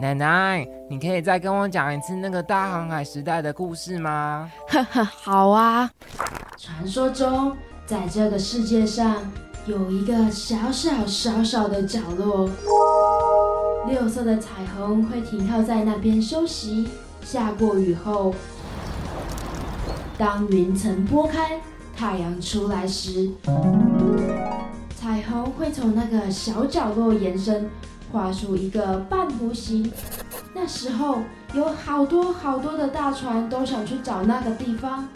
[0.00, 4.48] 奶奶，你可以再跟我讲一次那个大航海时代的故事吗？
[4.68, 5.90] 呵呵，好啊。
[6.56, 9.16] 传说中，在这个世界上
[9.66, 12.48] 有一个小小小小的角落，
[13.88, 16.88] 六色的彩虹会停靠在那边休息。
[17.24, 18.32] 下过雨后，
[20.16, 21.60] 当云层拨开，
[21.96, 23.28] 太阳出来时，
[24.94, 27.68] 彩虹会从那个小角落延伸，
[28.10, 29.90] 画出一个半弧形。
[30.54, 31.18] 那时候
[31.54, 35.08] 有好多好多的大船都想去找那个地方，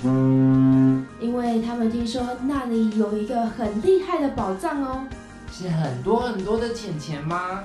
[1.21, 5.05] 因为他们听说那里有一个很厉害的宝藏哦。
[5.51, 7.65] 是很多很多的钱钱吗？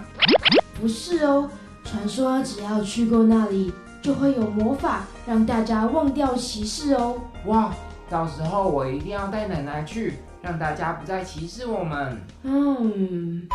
[0.79, 1.49] 不是哦，
[1.83, 3.71] 传说只要去过那里，
[4.01, 7.17] 就会有魔法让大家忘掉歧视哦。
[7.45, 7.73] 哇！
[8.09, 12.17] 到时候我一定要带奶奶去，让大家不再歧视我们。
[12.43, 13.47] 嗯。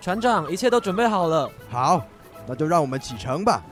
[0.00, 1.50] 船长，一切都准备好了。
[1.68, 2.02] 好，
[2.46, 3.62] 那就让我们启程吧。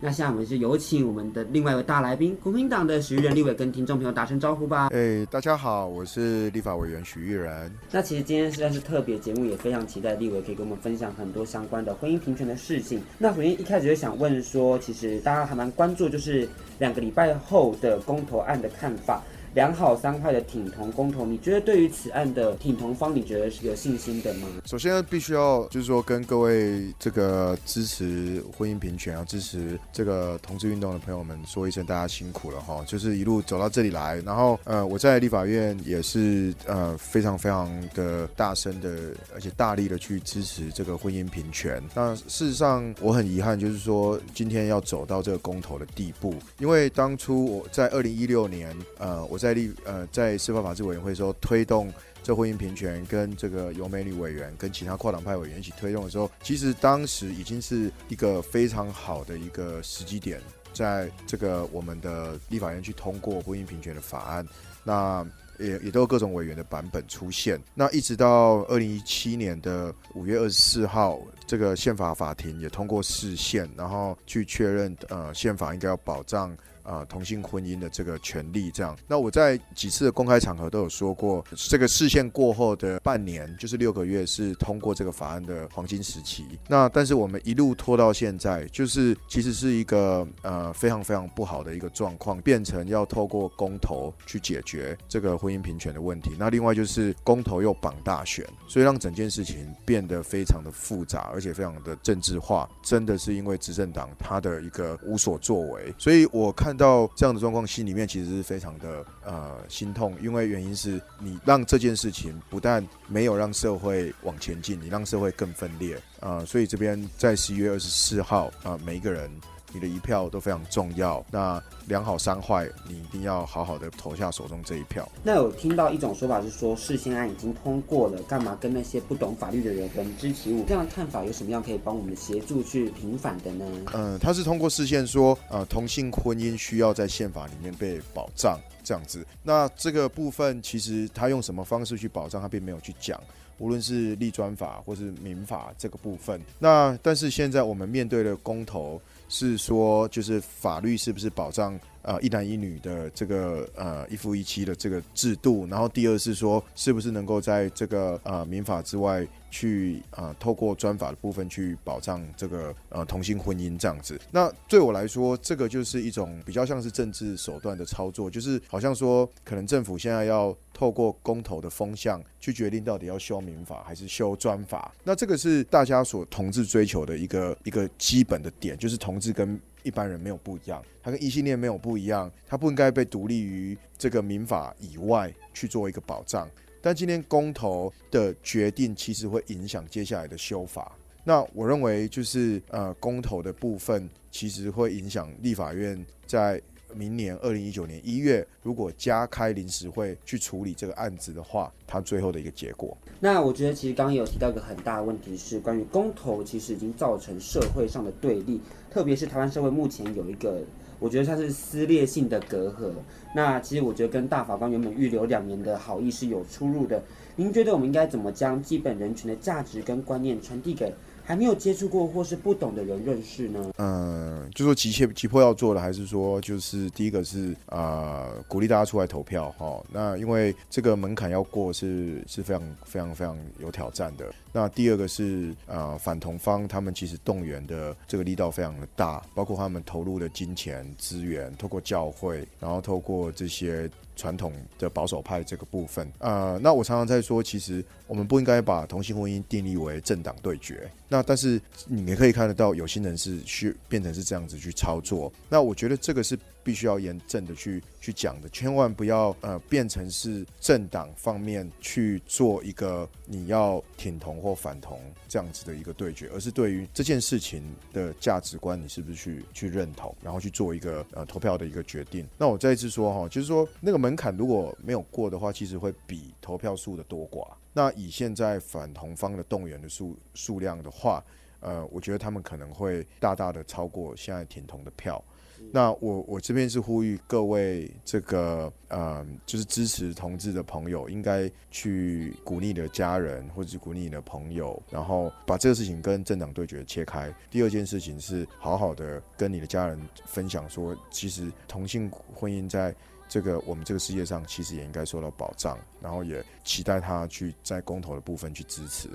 [0.00, 4.90] 那现在我们就有请我们的另外一位大来宾，国民党的徐玉仁立委跟听众朋友打声招呼吧。
[4.92, 7.72] 哎，大家好，我是立法委员徐玉仁。
[7.90, 13.02] 那其实今天实在是特别节目，也非常期待立委可以跟我们分享很多相关的婚姻平权的事情。
[13.18, 16.48] 那首先一开始就想问说，其实大家还蛮关注，就是
[16.78, 19.20] 两个礼拜后的公投案的看法。
[19.54, 24.48] 两好三坏的挺同公投，你觉得对于此案的挺同方，你觉得是有信心的吗？
[24.64, 32.82] 首先必须要就是说跟各位这个支持婚姻平权啊，支持这个同志运动的朋友们说一声，大家辛苦了哈！
[32.86, 41.82] 就是一路走到这里来，然后呃我在立法院也是呃非常非常的大声的，而且大力的去支持这个婚姻平权。
[41.94, 49.41] 那事实上我很遗憾，就是说今天要走到这个公投的地步，因为当初我在二零一六年呃我。
[49.42, 60.40] 在立呃，在司法法制委员会时候推动这婚姻平权，跟这个游美女委员跟其他跨党派委员一起推动的时候，其实当时已经是一个非常好的一个时机点，
[60.72, 64.46] 在这个我们的立法院去通过婚姻平权的法案，
[64.84, 65.26] 那
[65.58, 67.60] 也也都有各种委员的版本出现。
[67.74, 76.56] 那一直到二零一七年的五月二十四号，这个宪法法庭也通过释宪，然后去确认呃宪法应该要保障。
[76.82, 78.96] 啊、同性婚姻的这个权利，这样。
[79.06, 86.44] 那我在几次的公开场合都有说过，这个释宪过后的半年，就是六个月，是通过这个法案的黄金时期。
[86.68, 96.32] 那但是我们一路拖到现在，就是其实是一个呃非常非常不好的一个状况，变成要透过公投去解决这个婚姻平权的问题。
[96.38, 102.68] 那另外就是公投又绑大选，所以让整件事情变得非常的复杂，而且非常的政治化。
[102.82, 106.71] 真的是因为执政党他的一个无所作为，所以我看。
[106.72, 119.30] 看到这样的状况，心里面其实是非常的呃心痛，因为原因是你让这件事情不但没有让社会往前进，你让社会更分裂啊、所以这边在十一月二十四号啊、每一个人。
[119.72, 121.24] 你的一票都非常重要。
[121.30, 125.08] 那两好三坏，你一定要好好的投下手中这一票。
[125.22, 130.64] 那有听到一种说法是说，释宪案已经通过了，干嘛跟那些不懂法律的人人支起舞？
[130.66, 133.64] 这样的看法有什么样可以帮我们协助去平反的呢？
[133.94, 139.26] 嗯，他是通过释宪说，呃，同性婚姻需要在宪法里面被保障，这样子。
[139.42, 143.20] 那这个部分其实他用什么方式去保障，他并没有去讲。
[143.58, 149.00] 无论是立专法或是民法这个部分，那但是现在我们面对的公投。
[149.32, 155.66] 是说，就是法律是不是保障呃一男一女的这个呃一夫一妻的这个制度？
[155.70, 164.20] 然后第二是说，是不是能够在这个呃民法之外去呃透过专法的部分去保障这个呃同性婚姻这样子？
[164.30, 170.54] 那对我来说，这个就是一种比较像是政治手段的操作，就是好像说可能政府现在要。
[170.74, 186.50] 透过公投的风向去决定到底要修民法还是修专法，那这个是大家所同志追求的一个一个基本的点，就是同是跟一般人没有不一样，他跟异性恋没有不一样，他不应该被独立于这个民法以外去做一个保障。
[186.80, 196.60] 但今天公投的决定其实会影响接下来的修法，那我认为就是呃公投的部分其实会影响立法院在。
[196.94, 202.96] 明年二零一九年一月，如果加开临时会去处理这个案子的话，它最后的一个结果。
[203.20, 208.60] 那我觉得其实刚刚有提到一个很大的问题是，关于公投其实已经造成社会上的对立，
[208.90, 210.62] 特别是台湾社会目前有一个，
[210.98, 212.90] 我觉得它是撕裂性的隔阂。
[213.34, 217.02] 那其实我觉得跟大法官原本预留两年的好意是有出入的。
[217.36, 220.92] 您觉得我们应该怎么将基本人权的价值跟观念传递给？
[221.32, 223.72] 还没有接触过或是不懂的人认识呢？
[223.78, 234.26] 嗯，就说急切急迫要做的，还是说就是第一个是啊、呃，鼓励大家出来投票哈、那因为这个门槛要过是是非常非常非常有挑战的。
[234.52, 243.88] 那第二个是啊、呃，反同方他们其实动员的这个力道非常的大，包括他们投入的金钱资源，透过教会，然后透过这些。
[244.14, 250.88] 传统的保守派这个部分，呃，那我常常在说，其实我们不应该把同性婚姻定义为政党对决。
[251.08, 255.32] 那但是你也可以看得到，有心人是去变成是这样子去操作。
[255.48, 272.26] 那我觉得这个是必须要严正的去去讲的，千万不要呃变成是政党方面去做一个你要挺同或反同这样子的一个对决，而是对于这件事情的价值观，你是不是去去认同，然后去做一个呃投票的一个决定。
[272.38, 277.46] 那我再一次说哈，就是说那个门槛如果没有过的话，其实会比投票数的多寡。
[277.72, 281.24] 那以现在反同方的动员的数数量的话，
[281.60, 285.22] 呃，我觉得他们可能会大大的超过现在挺同的票。
[285.70, 297.32] 那我我这边是呼吁各位这个呃，就是支持同志的朋友，应该去鼓励你的家人或者是鼓励你的朋友，然后把这个事情跟政党对决切开。
[297.48, 302.94] 第二件事情是好好的跟你的家人分享说，其实同性婚姻在。
[303.32, 309.08] 这个我们这个世界上其实也应该受到保障，然后也期待他去在公投的部分去支持。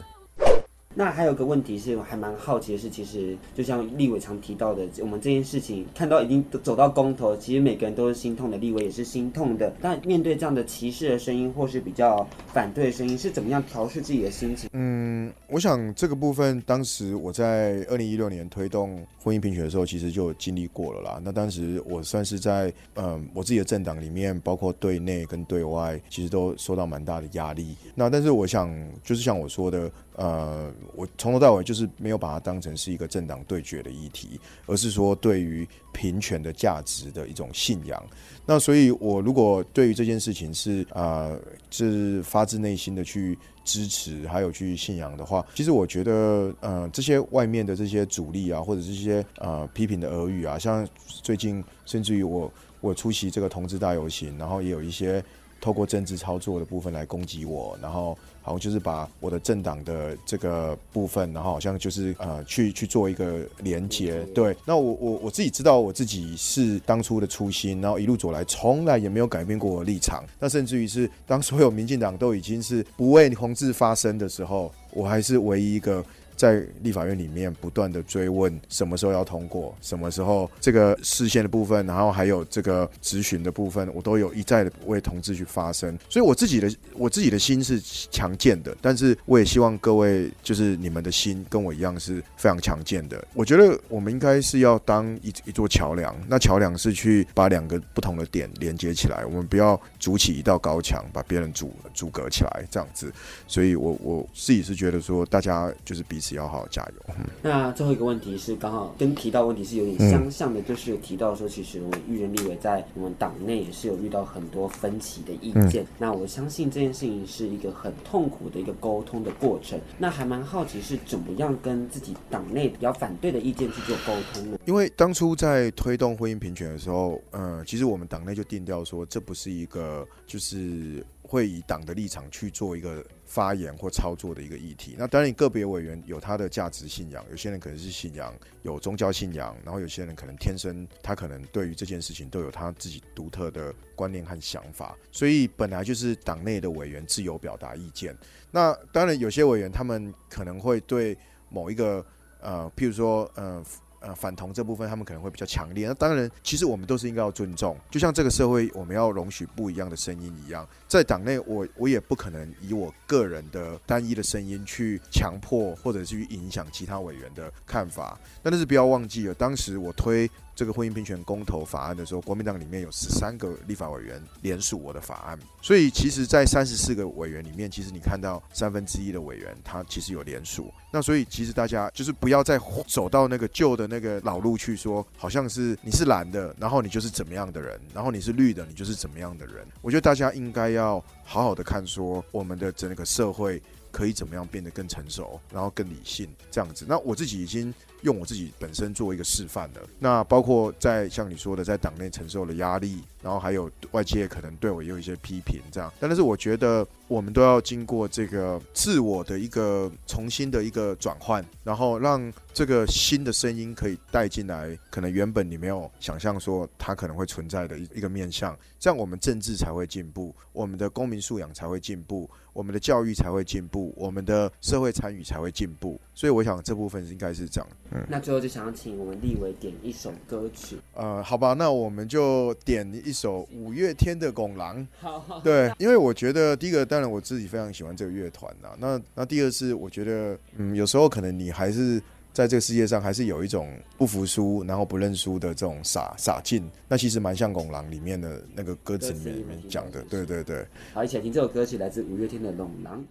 [0.95, 9.71] 那还有个问题是，我还蛮好奇的是，其实就像立委常提到的，我们这件事情看到已经走到公投，其实每个人都是心痛的，立委也是心痛的。
[9.79, 14.67] 但面对这样的歧视的声音，或是比较反对的声音，是怎么样调适自己的心情？
[14.73, 21.21] 嗯，我想这个部分，当时我在二零一六年推动婚姻平权的时候，其实就经历过了啦。
[21.23, 27.75] 那当时我算是在嗯我自己的政党里面，包括对内跟对外，其实都受到蛮大的压力。
[27.93, 28.67] 那但是我想，
[29.03, 29.91] 就是像我说的。
[30.17, 38.01] 呃，我从头到尾就是没有把它当成是一个政党对决的议题，而是说对于平权的价值的一种信仰。
[38.45, 41.35] 那所以，我如果对于这件事情是啊，
[41.69, 55.21] 是发自内心的去支持，还有去信仰的话，其实我觉得，呃，这些外面的这些阻力啊，或者这些呃批评的耳语啊，像最近甚至于我我出席这个同志大游行，然后也有一些
[55.59, 58.17] 透过政治操作的部分来攻击我，然后。
[58.47, 64.21] 好像就是把我的政党的这个部分，然后好像就是呃去去做一个连接。
[64.33, 70.23] 对，那我我我自己知道我自己是当初的初心，然后一路走来从来也没有改变过我的立场。
[70.39, 76.01] 那甚至于是当所有民进党都已经是不为同志发声的时候，我还是唯一一个。
[76.37, 85.97] 在立法院里面不断的追问什么时候要通过，什么时候这个视线的部分，然后还有这个质询的部分，我都有一再的为同志去发声。
[86.07, 87.81] 所以我自己的我自己的心是
[88.11, 93.27] 强健的，但是我也希望各位就是你们的心跟我一样是非常强健的。
[93.33, 103.11] 我觉得我们应该是要当一一座桥梁，那桥梁是去把两个不同的点连接起来，我们不要筑起一道高墙把别人阻阻隔起来这样子。
[103.47, 106.26] 所以我我自己是觉得说，大家就是彼此。
[106.27, 107.15] 只要好好加油。
[107.41, 115.87] 那最后一个问题是，刚好跟提到问题是有点相像的，就是有提到说，其实我们育人立委在我们党内也是有遇到很多分歧的意见。
[115.97, 119.79] 那我相信这件事情是一个很痛苦的一个沟通的过程。
[119.97, 124.59] 那还蛮好奇是怎么样跟自己党内比较反对的意见去做沟通呢？
[124.65, 131.05] 因为当初在推动婚姻平权的时候，嗯，其实我们党内就定调说，这不是一个就是。
[131.27, 134.95] 会以党的立场去做一个发言或操作的一个议题。
[134.97, 144.97] 那当然，个别委员有他的价值信仰，有些人可能是信仰有宗教信仰，然后有些人可能天生他可能对于这件事情都有他自己独特的观念和想法。
[145.11, 148.17] 所以本来就是党内的委员自由表达意见。
[148.49, 151.17] 那当然，有些委员他们可能会对
[151.49, 152.05] 某一个
[152.39, 153.61] 呃，譬如说呃。
[153.99, 155.87] 呃，反同这部分他们可能会比较强烈。
[155.87, 160.67] 那当然，其实我们都是应该要尊重，就像这个社会我们要容许不一样的声音一样。
[160.87, 168.19] 在党内，我我也不可能以我个人的单一的声音去强迫或者是去影响其他委员的看法。
[168.43, 170.29] 但是不要忘记了，当时我推。
[170.57, 180.73] 这个婚姻平权公投法案的时候，国民党里面有十三个立法委员联署我的法案，所以其实，在三十四个委员里面，其实你看到三分之一的委员他其实有联署。
[180.91, 189.63] 那所以其实大家就是不要再走到那个旧的那个老路去说，好像是你是蓝的，然后你就是怎么样的人，然后你是绿的，你就是怎么样的人。
[189.83, 193.61] 我觉得大家应该要好好的看说，我们的整个社会
[193.91, 196.83] 可以怎么样变得更成熟，然后更理性这样子。
[196.89, 197.71] 那我自己已经。
[198.01, 199.81] 用我自己本身做一个示范的。
[199.99, 205.91] 那包括在像你说的，在党内承受的压力，然后还有外界可能对我也有一些批评，这样。
[205.99, 222.29] 但是我觉得我们都要经过这个自我的一个重新的一个转换，然后让这个新的声音可以带进来，可能原本你没有想象说它可能会存在的一一个面向，这样我们政治才会进步，我们的公民素养才会进步。
[222.53, 227.69] 我们的教育才会进步，我们的社会参与才会进步，所以我想这部分应该是这样。
[227.91, 230.77] 嗯，那最后就想要请我们立委点一首歌曲。
[230.93, 234.77] 呃，好吧，那我们就点一首五月天的《拱廊》。
[234.99, 238.69] 好，好，对，因为我觉得第一个，当然我自己非常喜欢这个乐团呐。
[238.77, 242.01] 那那第二是，我觉得，嗯，有时候可能你还是。
[242.33, 243.67] 在这个世界上，还是有一种
[243.97, 246.69] 不服输，然后不认输的这种傻傻劲。
[246.87, 250.03] 那其实蛮像《拱廊》里面的那个歌词里面里面讲的。
[250.03, 250.63] 对对对。
[250.93, 253.01] 好，一起来听这首歌曲，来自五月天的《拱狼》。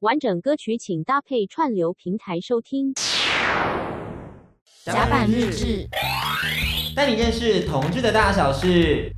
[0.00, 2.94] 完整歌曲请搭配串流平台收听。
[4.84, 5.88] 甲板日志，
[6.94, 9.12] 带你认识同志的大小事。